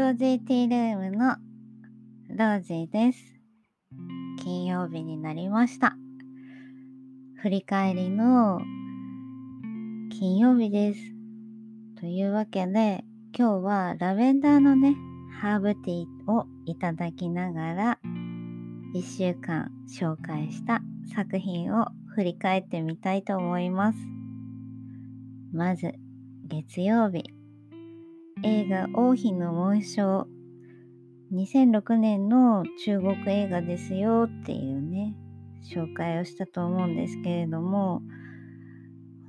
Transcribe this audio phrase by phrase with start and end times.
[0.00, 1.36] ロージーティールームの
[2.30, 3.18] ロージーです。
[4.42, 5.94] 金曜日になりました。
[7.42, 8.62] 振り返りの
[10.10, 11.00] 金曜日です。
[12.00, 13.04] というわけで、
[13.36, 14.96] 今日はラベンダーのね、
[15.38, 17.98] ハーブティーをいただきながら、
[18.94, 20.80] 1週間紹介した
[21.14, 23.98] 作品を振り返ってみたいと思います。
[25.52, 25.92] まず、
[26.48, 27.39] 月曜日。
[28.42, 30.26] 映画王妃の紋章。
[31.30, 35.14] 2006年の中国映画ですよっていうね、
[35.62, 38.00] 紹介をしたと思うんですけれども、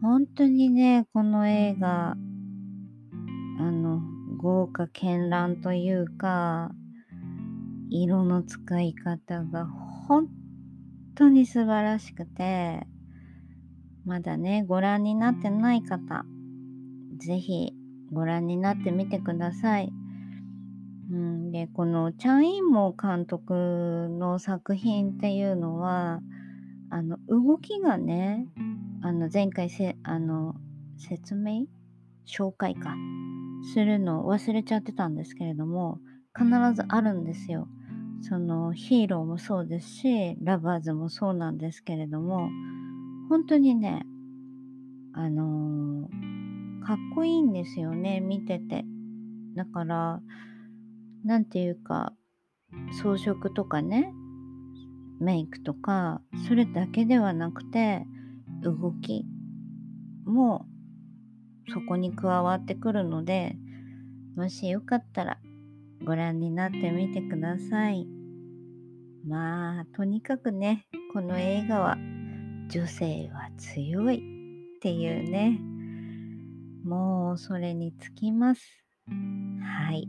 [0.02, 2.16] 本当にね、この映画、あ
[3.60, 4.02] の、
[4.38, 6.72] 豪華絢爛というか、
[7.90, 9.66] 色の使い方が
[10.08, 10.30] 本
[11.16, 12.88] 当に素晴らしくて、
[14.06, 16.24] まだね、ご覧になってない方、
[17.18, 17.74] ぜひ
[18.12, 19.92] ご覧になってみてください。
[21.12, 26.22] うん、で、このチャン・インモ監督の作品っていうのは、
[26.90, 28.48] あの、動きがね、
[29.02, 30.56] あの、前回せ、あの、
[30.98, 31.66] 説明？
[32.26, 32.96] 紹介か。
[33.74, 36.00] するのを忘れちゃってたんですけれども、
[36.36, 37.68] 必ずあるんですよ。
[38.22, 42.50] そのヒーローもそうですし、ラバーズもそうなんですけれども、
[43.30, 44.06] 本当にね、
[45.14, 46.31] あのー、
[46.86, 48.86] かっこいいんですよね、見てて。
[49.56, 50.22] だから、
[51.24, 52.14] なんていうか、
[53.02, 54.14] 装飾とかね、
[55.20, 58.06] メイクとか、それだけではなくて、
[58.62, 59.26] 動き
[60.26, 60.66] も
[61.74, 63.56] そこに加わってくるので、
[64.36, 65.40] もしよかったら
[66.04, 68.08] ご覧になってみてください。
[69.28, 71.98] まあ、とにかくね、この映画は
[72.70, 74.16] 女性は強い
[74.78, 75.60] っていうね、
[76.84, 78.62] もうそれにつきます。
[79.08, 80.08] はい。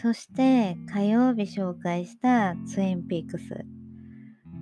[0.00, 3.64] そして火曜日紹介したツインピークス。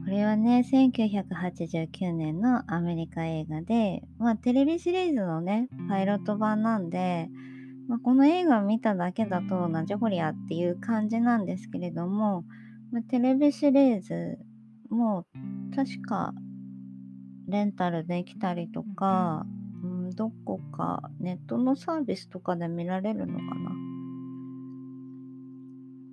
[0.04, 7.28] これはね、1989年のアメリカ映画で、まあテレビシリーズのね、パイロット版なんで、
[7.88, 12.44] まあ、この映画見ただけだとなんじゃこりゃっていう感じなんですけれども、
[12.92, 14.38] まあ、テレビシリーズ
[14.90, 15.26] も
[15.74, 16.32] 確か
[17.46, 19.46] レンタルできたりとか、
[20.16, 23.70] どこかネットのサービスとかで見られるのかな？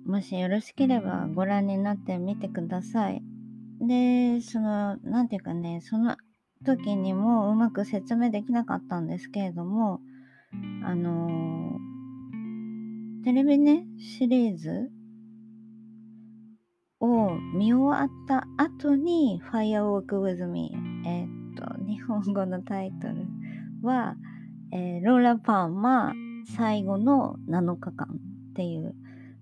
[0.06, 3.22] もしよろしければご覧になってみてください。
[3.80, 6.16] で、その、なんていうかね、その
[6.64, 10.00] 時にもうまく説明できなかったんですけれども、
[10.84, 14.90] あのー、テレビね、シリーズ
[17.00, 20.70] を見終わった後に Firework with Me
[21.06, 21.26] え、っ
[21.56, 23.26] と、日本語のタイトル
[23.84, 24.16] は、
[24.72, 26.12] えー、ローラ・パーマ
[26.56, 28.08] 最後の7日間
[28.50, 28.94] っていう、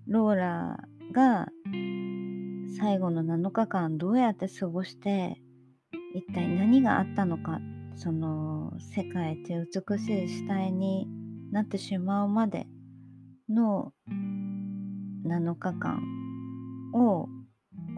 [0.07, 0.77] ローラ
[1.11, 1.47] が
[2.77, 5.37] 最後の7日間どうやって過ごして、
[6.13, 7.59] 一体何があったのか
[7.95, 11.07] その世界一美しい死体に
[11.51, 12.67] なってしまうまで
[13.49, 13.93] の
[15.27, 15.99] 7日間
[16.93, 17.27] を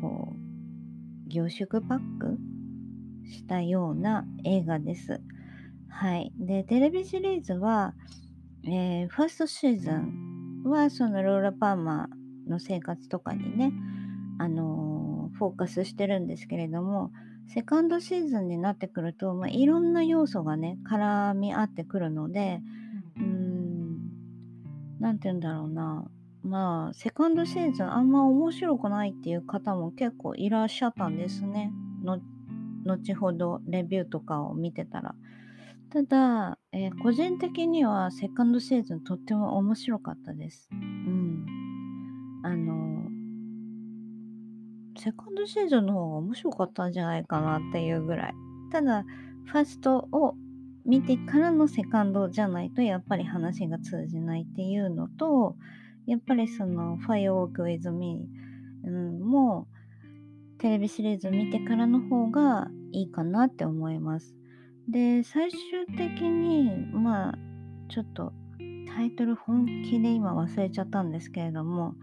[0.02, 2.38] こう凝縮パック
[3.26, 5.22] したような映画です。
[5.98, 6.34] はい。
[6.38, 7.94] で、テレビシリーズは、
[8.66, 13.72] えー、ファーストシーズンはそのローラ・パーマーの生活とかにね、
[14.38, 17.12] あのー、フォーカスしてるんですけれども、
[17.48, 22.60] セカンドシーズンになってくると、まあ、いろんな要素がね、絡み合ってくるので、
[23.16, 23.98] うーん、
[25.00, 26.06] なんて言うんだろうな。
[26.44, 31.72] まあ、セカンドシーズンあんま面白くないっていう方も結構いらっしゃったんですね。
[32.04, 32.20] の
[32.86, 35.16] 後ほどレビューとかを見てたら。
[35.90, 40.68] ただ、えー、個人的にはセカンドシーズンとっても面白かったです。
[40.72, 41.46] うん。
[42.44, 43.10] あの、
[44.98, 48.34] セカンドシーズンの方が面白かったんじゃないかなっていうぐらい。
[48.72, 49.06] ただ、
[49.46, 50.36] ファーストを
[50.86, 55.56] 見てからのセカンドじゃないと、やっぱり話が通じないっていうのと、
[56.06, 58.28] やっぱりその、Firework with Me、
[58.84, 59.68] うん、も、
[60.60, 64.36] テレビシリーズ見てからの方がいいかなって思います。
[64.88, 67.38] で、最終的に、まあ、
[67.90, 68.34] ちょっと、
[68.96, 71.96] タイトル本気で今忘れちゃったんですけれども、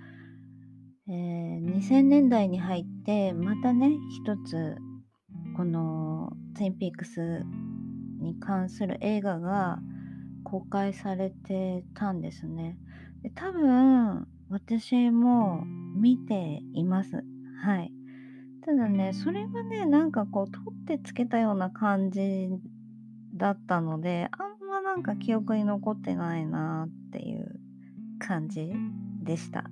[1.09, 4.77] えー、2000年代に入ってまたね一つ
[5.57, 7.45] このツインピークス
[8.21, 9.79] に関する映画が
[10.45, 12.77] 公開されてたんですね。
[13.23, 15.65] で多分私も
[15.97, 17.25] 見ています。
[17.63, 17.93] はい。
[18.65, 22.49] ただねそれはねなんかこう取ってつけたような感じ
[23.35, 27.61] だったのであんまなんか記憶に残ってないなっていう
[28.19, 28.73] 感じ
[29.23, 29.65] でした。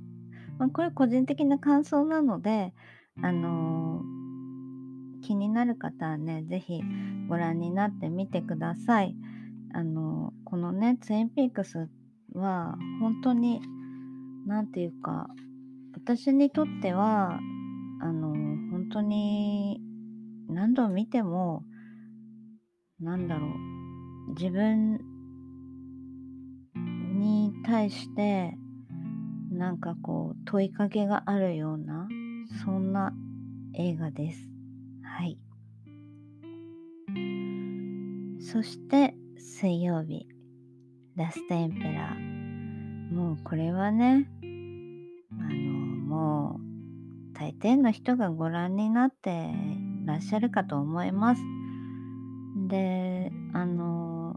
[0.58, 2.74] まあ、これ個人的な感想なので、
[3.22, 6.82] あのー、気になる方はね、是非
[7.28, 9.16] ご覧になってみてください。
[9.72, 11.88] あのー、このね、ツインピークス
[12.34, 13.62] は本当に、
[14.46, 15.28] 何て言うか、
[15.94, 17.40] 私にとっては、
[18.00, 18.28] あの、
[18.70, 19.80] 本当に
[20.48, 21.64] 何度見ても、
[22.98, 23.46] なんだろ
[24.28, 25.00] う、自分
[27.18, 28.54] に対して
[29.50, 32.08] なんかこう問いかけがあるような
[32.64, 33.12] そんな
[33.74, 34.48] 映画です。
[35.02, 35.38] はい。
[38.40, 40.26] そして水曜日、
[41.16, 43.14] ラストエンペラー。
[43.14, 44.28] もうこれはね、
[45.38, 46.59] あの、もう
[47.40, 49.48] 大抵の人がご覧になって
[50.04, 51.42] らっしゃるかと思います。
[52.68, 54.36] で、あの、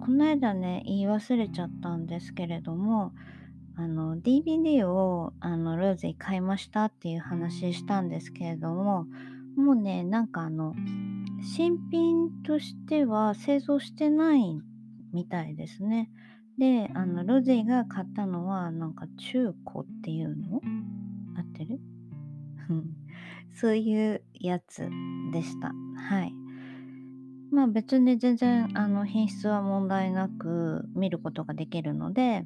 [0.00, 3.12] この間ね、言い忘れちゃったんですけれども、
[3.76, 9.04] あの DVD をあのローゼ買いましたっていう話したんですけれども
[9.54, 10.74] もうねなんかあの
[11.42, 14.58] 新品としては製造してない
[15.12, 16.08] みたいですね。
[16.58, 20.62] であのロゼが買ったのはなんか中古っていうの
[21.56, 21.80] ってる？
[23.54, 24.88] そういうやつ
[25.32, 25.72] でした。
[25.96, 26.34] はい。
[27.50, 32.44] まあ別に全然あの品質は問題なく見ることができるので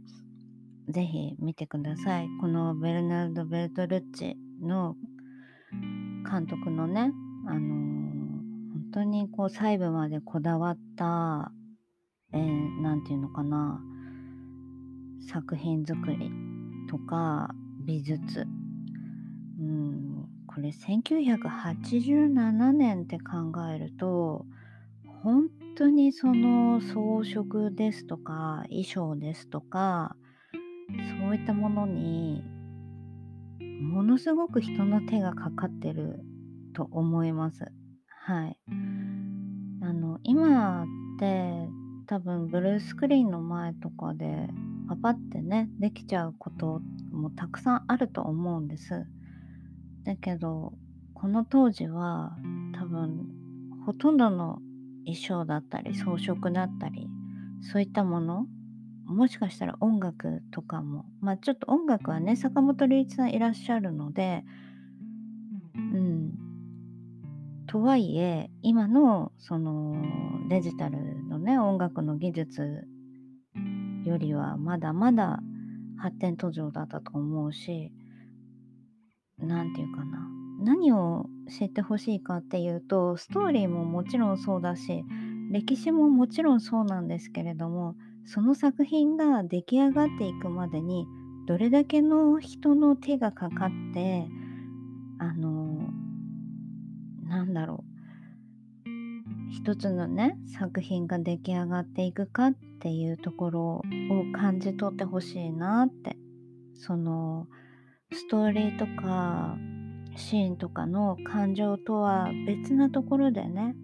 [0.89, 2.29] ぜひ見てください。
[2.41, 4.97] このベルナルド・ベルトルッチの
[6.31, 7.13] 監督のね、
[7.47, 11.53] あのー、本当にこう細部までこだわった、
[12.33, 13.81] えー、ていうのかな、
[15.29, 16.31] 作品作り
[16.89, 17.55] とか
[17.85, 18.47] 美術。
[19.61, 24.47] うん、これ1987年って考えると、
[25.23, 30.17] 本当にその装飾ですとか衣装ですとか
[31.21, 32.43] そういったものに
[33.83, 36.21] ものすごく人の手がかかってる
[36.75, 37.65] と思います。
[38.09, 38.59] はい。
[39.83, 40.87] あの今っ
[41.19, 41.69] て
[42.07, 44.49] 多分ブルースクリーンの前とかで
[44.89, 46.81] パパってねできちゃうこと
[47.13, 49.07] もたくさんあると思うんです。
[50.05, 50.73] だけど
[51.15, 52.37] この当時は
[52.75, 53.27] 多分
[53.87, 54.59] ほとんどの
[55.05, 57.09] 衣装だったり装飾だったり
[57.63, 58.47] そういったもの
[59.11, 64.45] もしかしたら音楽とかも、まあちょっと音楽はね、坂本龍一さんいらっしゃるので、
[65.75, 66.33] うん。
[67.67, 70.01] とはいえ、今のその
[70.49, 72.87] デジタルのね、音楽の技術
[74.05, 75.41] よりはまだまだ
[75.99, 77.93] 発展途上だったと思うし、
[79.43, 80.29] なんていうかな。
[80.63, 85.05] 何を知ってほしいかっていうと、ストーリーももちろんそうだし、
[85.51, 91.07] 歴史ももちろんそうなんですけれども、その作品が出来上がっていくまでに
[91.47, 94.29] どれだけの人の手がかかって
[95.19, 95.89] あの
[97.27, 97.85] なんだろ
[98.87, 98.91] う
[99.51, 103.83] 一つのね作品が出来上がっていくかっていうところを
[104.33, 106.17] 感じ取ってほしいなって
[106.75, 107.49] その
[108.13, 109.57] ストーリーとか
[110.17, 113.75] シーンとかの感情とは別なところでね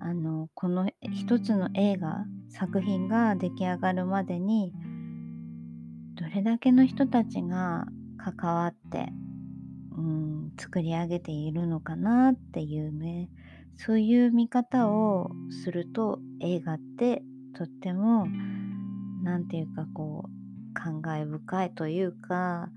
[0.00, 4.72] あのこの一つの映画作品が出来上がるまでに
[6.14, 7.86] どれだけの人たちが
[8.16, 9.08] 関わって、
[9.96, 13.28] うん、作り上げているのかなっていうね
[13.76, 15.30] そういう見方を
[15.62, 17.22] すると映画って
[17.54, 18.26] とっても
[19.22, 22.70] 何て言うかこう感慨深いというか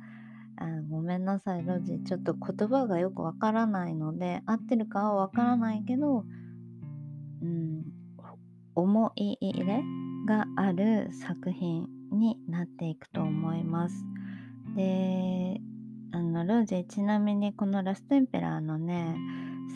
[0.61, 6.23] あごめんなさいロジちょっと言葉がよくわからないので合ってるかはわからないけど
[7.41, 7.83] うん、
[8.75, 9.83] 思い入れ
[10.27, 14.05] がある作品になっていくと思います。
[14.75, 15.59] で、
[16.11, 19.15] あの、ロージェちなみにこのラストエンペラーのね、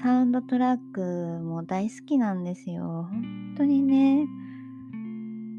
[0.01, 1.01] サウンドトラック
[1.43, 3.07] も大好きなんですよ。
[3.09, 4.27] 本当にね、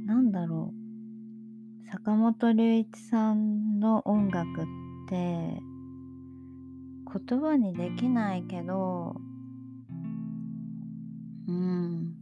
[0.06, 1.90] なんだろう。
[1.90, 5.62] 坂本龍一さんの音楽って言
[7.40, 9.16] 葉にできないけど
[11.48, 12.14] うん。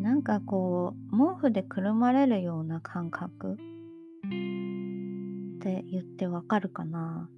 [0.00, 3.56] なんかこう、毛布でくるまれるような感覚っ
[5.60, 7.28] て言ってわかるかな？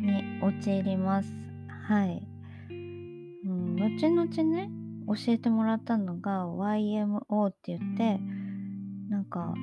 [0.00, 1.38] に陥ります。
[1.86, 2.26] はい。
[2.68, 4.70] うん、後々ね、
[5.06, 8.18] 教えてもらったのが YMO って言って、
[9.08, 9.54] なんか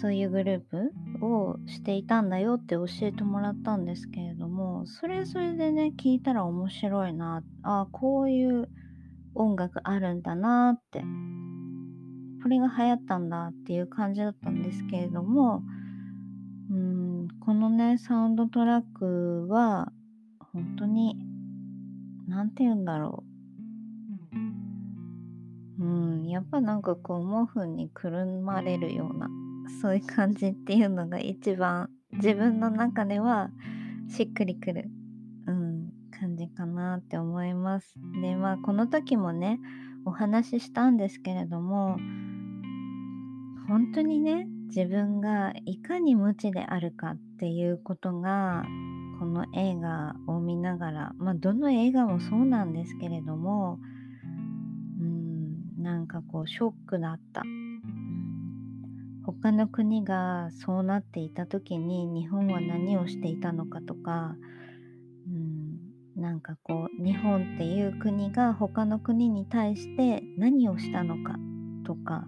[0.00, 7.42] そういうグループをしていたんだよって教えてもらったんですけれども、それそれでね、聞いたら面白いな。
[7.62, 8.68] ああ、こういう
[9.34, 11.02] 音楽あるんだなって。
[12.42, 15.62] これが流行ったんだっていう感じだったんですけれども
[16.70, 19.92] うんこのねサウンドトラックは
[20.52, 21.16] 本当に
[22.26, 23.22] 何て言うんだろ
[25.78, 29.28] ううんやっぱなんかこう毛布にくるまれるような
[29.80, 33.50] そういう感じっていうのが一番自分の中では
[34.08, 34.90] しっくりくる、
[35.46, 37.94] うん、感じかなって思います。
[38.20, 39.58] でまあこの時もね
[40.04, 41.96] お話ししたんですけれども
[43.68, 48.64] 本当にね自分がいかに無知であるかっていうことが
[49.18, 53.78] この映画を見ながらまあどの映画もそうなんですけれども
[55.00, 57.42] うんなんかこうショックだった。
[59.24, 64.34] 他の国がそうなっていた時に日本は何をしていたのかとか、
[65.26, 71.36] うん、なんかこう日本っていう国が他の国に対して何をしたのか
[71.86, 72.26] とか、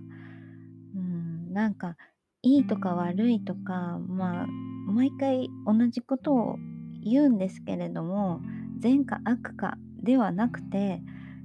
[0.95, 1.97] うん、なんか
[2.43, 4.47] いいとか悪いとかまあ
[4.87, 6.57] 毎回同じことを
[7.03, 8.41] 言うんですけれども
[8.79, 11.03] 善か悪かではなくて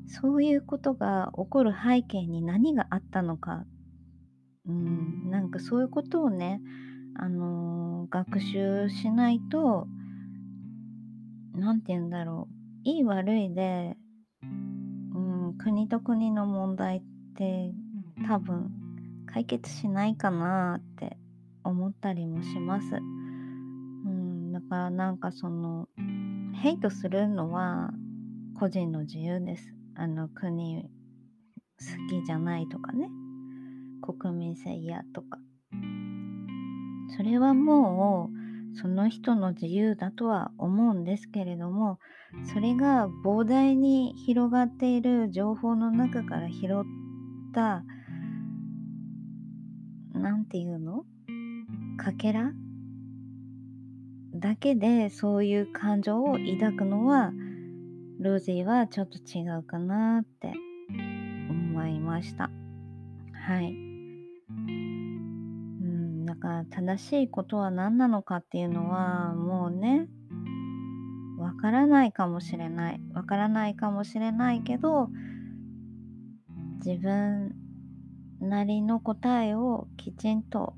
[0.08, 3.64] そういうことが起こる背景に何があったのか、
[4.68, 6.62] うん、なんかそういうことをね、
[7.16, 9.88] あのー、学習しないと
[11.56, 13.98] 何て言うんだろういい悪いで、
[14.44, 17.02] うん、国と国の問題っ
[17.36, 17.72] て
[18.28, 18.72] 多分
[19.26, 21.18] 解決しないかなって
[21.64, 22.88] 思ったりもします。
[22.96, 25.88] うん、だからなんかその
[26.62, 27.92] ヘイトするのは
[28.58, 29.74] 個人の自由です。
[29.96, 30.90] あの国好
[32.10, 33.10] きじゃないとかね
[34.02, 35.40] 国民性嫌とか
[37.18, 42.00] それはもうその人の自由だとは思うんですけれども
[42.54, 46.84] それが膨大に広がっている情報の中から拾っ
[47.54, 47.84] た
[50.14, 51.04] 何て言うの？
[51.98, 52.52] かけら？
[54.36, 57.32] だけでそういう感情を抱くのは
[58.20, 60.54] ローゼィはちょっと違うかなって
[61.50, 62.52] 思いました。
[63.34, 63.89] はい。
[66.40, 70.08] から正しいことは何なのかっていうのはもうね、
[71.38, 73.02] わからないかもしれない。
[73.14, 75.10] わからないかもしれないけど、
[76.86, 77.56] 自分
[78.42, 80.74] なりの答えをきちんと、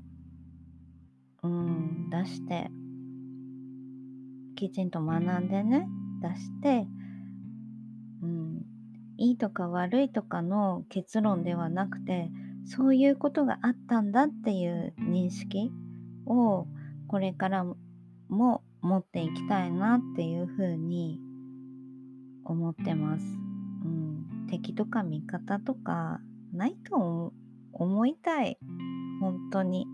[1.42, 2.70] うん、出して、
[4.56, 5.88] きちんと学んでね、
[6.20, 6.86] 出して、
[8.22, 8.62] うん、
[9.16, 12.30] いいとか悪いとかの結論ではなくて、
[12.66, 15.70] そういうことがあったんだっていう認識
[16.26, 16.66] を
[17.08, 17.64] これから
[18.28, 21.20] も持っていきたいなっていうふうに
[22.44, 23.24] 思ってます。
[23.84, 26.20] うん、敵とか味方とか
[26.52, 27.32] ないと
[27.72, 28.58] 思いたい。
[29.20, 29.86] 本当に。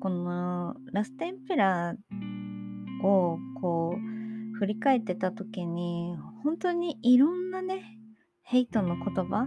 [0.00, 7.98] このラストエンペラーをこう振り返ってた時に本当にいろんなね
[8.42, 9.46] ヘイトの言葉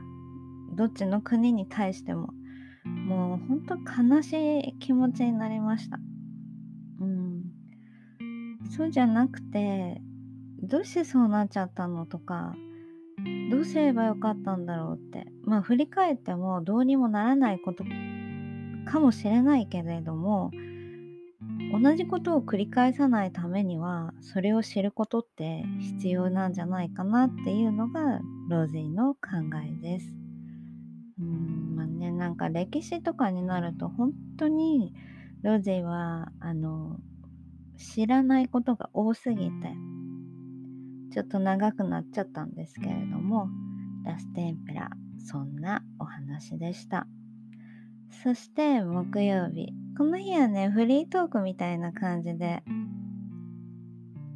[0.75, 2.29] どっちの国に対しても
[2.85, 3.75] もう本当
[4.15, 5.99] 悲しい気持ちになりました。
[6.99, 7.43] うん。
[8.69, 10.01] そうじゃなくて
[10.61, 12.55] どうしてそうなっちゃったのとか
[13.51, 17.83] どうすればよかったんだろうってまあ振り返ってもどうにもならないこと
[18.85, 20.51] かもしれないけれども
[21.71, 29.19] 同じことを繰り返さないためにはそれを知ることって必要なんじゃないかなっていうのがローゼィの考
[29.63, 30.22] えです。
[31.19, 34.93] うんまあねなんか歴史とかになると本当に
[35.41, 36.99] ローはあの
[37.77, 39.51] 知らないことが多すぎて
[41.11, 43.49] ちょっと長くなっちゃったんですけれども
[44.05, 47.07] ラストエンペラそんなお話でした。
[48.23, 52.63] そして木曜日この日はねフリートークみたいな感じで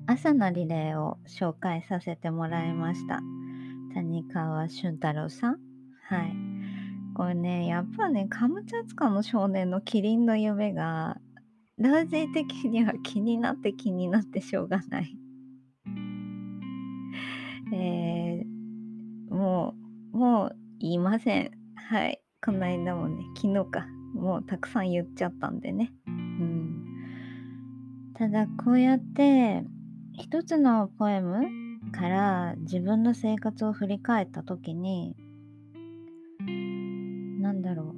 [0.07, 3.22] 朝のリレーを紹介させてもらいました。
[3.93, 5.57] 谷川俊太郎さん。
[6.03, 6.57] はい。
[7.18, 11.18] これねやっぱねカムチャツカの少年のキリンの夢が
[11.80, 15.18] ラージ的には気になって気になってしょうがない
[17.74, 19.74] えー、も
[20.14, 21.52] う、もう言いません。
[21.76, 22.22] はい。
[22.44, 23.88] この間もね、昨日か。
[24.14, 25.92] もうたくさん言っちゃったんでね。
[26.08, 26.86] うん。
[28.14, 29.66] ただ、こうやって、
[30.14, 31.44] 一つのポエム
[31.92, 35.16] から自分の生活を振り返った時に、
[37.58, 37.96] んだろう。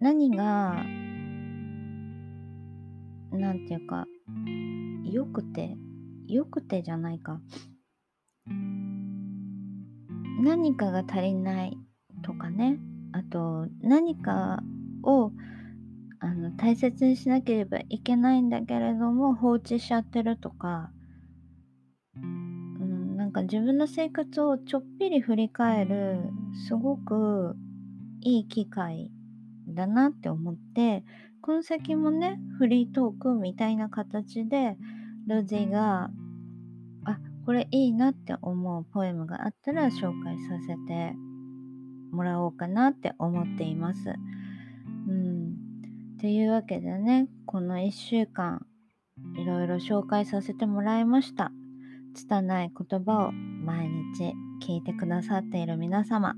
[0.00, 0.84] 何が、
[3.32, 4.06] なんていうか、
[5.04, 5.76] 良くて
[6.26, 7.40] よくてじゃないか。
[10.42, 11.76] 何かが足りない
[12.22, 12.78] とかね。
[13.12, 14.62] あと何か
[15.02, 15.30] を
[16.20, 20.90] あの大切にしなければいけないんだけれども放置しちゃってるとか、
[23.32, 26.18] なんか自分の生活をちょっぴり振り返る
[26.68, 27.56] すごく
[28.20, 29.10] いい機会
[29.66, 31.02] だなって思って
[31.40, 34.76] この先もねフリートークみたいな形で
[35.26, 36.10] ロジが
[37.06, 41.14] あこれいいなって思うポエムがあったら紹介させて
[42.12, 44.12] もらおうかなって思っています。
[45.08, 45.56] うん。
[46.20, 48.66] というわけでね、この1週間、
[49.36, 51.50] いろいろ紹介させてもらいました。
[52.12, 56.34] 拙い言葉を毎日聞いてくださっている皆様、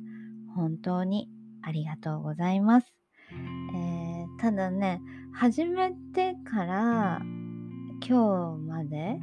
[0.55, 1.29] 本当に
[1.63, 2.95] ありがとうございます。
[3.31, 5.01] えー、ただね、
[5.33, 7.23] 始めてから
[8.07, 9.19] 今日まで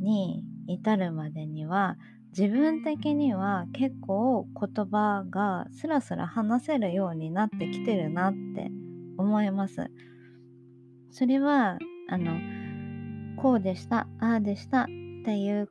[0.00, 1.96] に至るまでには
[2.36, 8.70] 自分的には結構言葉がスラスラ話せるようになってきてるなって
[9.18, 9.90] 思います。
[11.10, 11.78] それは
[12.08, 12.32] あの
[13.36, 14.88] こうでしたああでした
[15.22, 15.68] っていう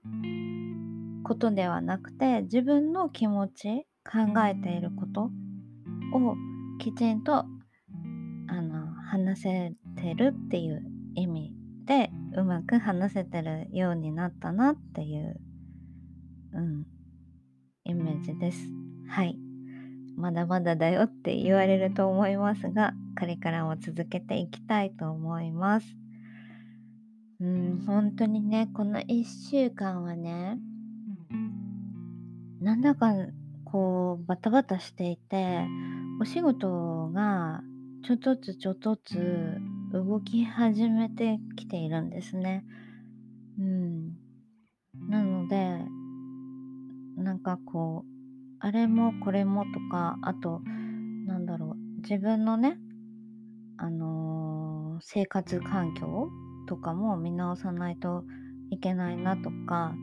[1.24, 5.30] ことではなくて自分の気持ち考えていることを
[6.80, 7.46] きちんとあ
[8.62, 10.84] の話せてるっていう
[11.16, 11.54] 意味
[11.86, 15.40] でうまく話せてるようになったなっていう
[16.54, 16.86] うん、
[17.86, 18.60] イメージです。
[19.08, 19.38] はい。
[20.18, 26.01] まだまだだよって言われると思いますが、これからも続けていきたいと思います。
[27.42, 30.60] うん、本当にね、この1週間はね、
[32.62, 33.14] なんだか
[33.66, 35.66] こうバタバタしていて、
[36.22, 37.62] お仕事が
[38.06, 39.58] ちょっとずつちょっとずつ
[39.92, 42.64] 動き始めてきているんですね。
[43.60, 44.14] うん。
[45.10, 45.80] なので、
[47.18, 48.12] なんかこう
[48.60, 50.62] あれもこれもとかあと
[51.26, 52.78] なんだろう自分のね
[53.78, 56.30] あのー、生活環境
[56.72, 58.24] とかも見直さないと
[58.70, 59.94] いけないなとか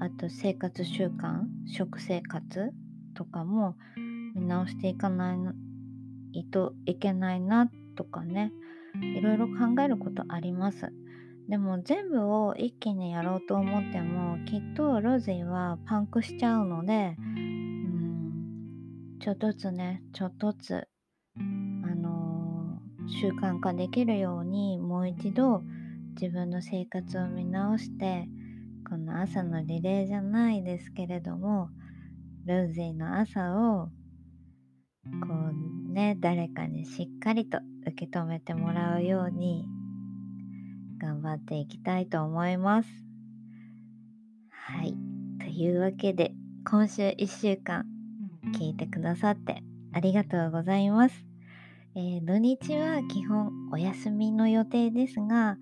[0.00, 2.72] あと生活習慣食生活
[3.14, 3.76] とかも
[4.34, 5.36] 見直していかな
[6.34, 8.52] いといけないなとかね
[9.00, 10.92] いろいろ考えることあります。
[11.48, 20.88] でも全部を一気にやろうと思ってもきっとロゼはパンクしちゃうのでうんちょっとずつねちょっとずつ
[21.36, 25.62] あのー、習慣化できるようにもう一度
[26.20, 28.26] 自分の生活を見直して
[28.88, 31.68] この朝のリレーじゃないですけれども
[32.46, 33.88] ローゼの朝を
[35.04, 35.28] こ
[35.88, 39.66] うね誰かにしっかりと受け止めてもらうように
[40.98, 42.88] 頑張っていきたいと思います。
[44.50, 44.94] はい。
[45.38, 46.32] というわけで、
[46.68, 47.84] 今週1週間
[48.58, 51.26] 聞いてくださってありがとうございます。
[51.94, 55.56] えー、土日は基本お休みの予定ですが、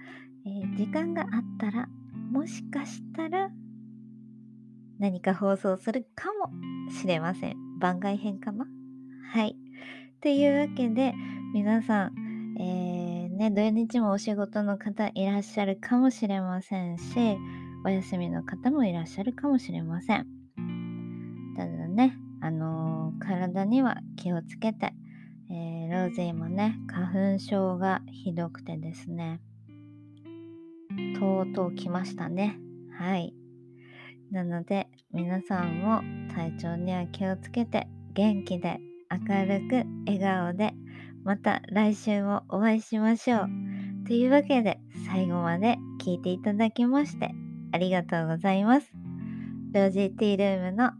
[0.47, 1.29] えー、時間があっ
[1.59, 1.89] たら、
[2.31, 3.51] もしかしたら
[4.99, 6.51] 何か放送するかも
[6.91, 7.57] しれません。
[7.81, 8.67] 番外編かな
[9.33, 9.57] はい。
[10.21, 11.15] というわけで、
[11.53, 17.37] 皆さん、えーね、土日もお仕事の方いらっしゃるかもしれませんし、
[17.85, 20.27] お休みの方もいらっしゃるかもしれません。
[21.57, 24.95] ただね、あのー、体には気をつけて、
[25.51, 29.41] えー、ローゼーもね、花粉症がひどくてですね、
[31.19, 32.59] とうとう来ましたね。
[32.99, 33.35] はい。
[34.31, 36.03] なので、皆さんも
[36.35, 38.81] 体調には気をつけて、元気で、
[39.11, 40.73] 明るく、笑顔で、
[41.25, 43.49] また来週もお会いしましょう。
[44.07, 47.31] というわけで最後まで聞いていただきまして
[47.73, 48.93] ありがとうございます。
[49.73, 50.91] ロージーティールームの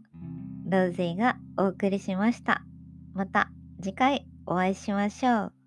[0.67, 2.63] ローゼーがお送りしました。
[3.13, 5.64] また次回お会いしましょう。